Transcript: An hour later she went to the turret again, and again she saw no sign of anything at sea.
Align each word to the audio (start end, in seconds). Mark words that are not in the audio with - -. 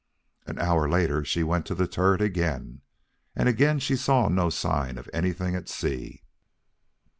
An 0.47 0.57
hour 0.57 0.89
later 0.89 1.23
she 1.23 1.43
went 1.43 1.67
to 1.67 1.75
the 1.75 1.85
turret 1.87 2.21
again, 2.23 2.81
and 3.35 3.47
again 3.47 3.77
she 3.77 3.95
saw 3.95 4.29
no 4.29 4.49
sign 4.49 4.97
of 4.97 5.07
anything 5.13 5.53
at 5.55 5.69
sea. 5.69 6.23